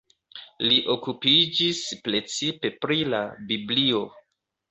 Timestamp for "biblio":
3.51-4.01